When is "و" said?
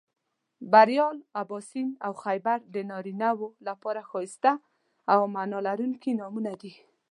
3.39-3.41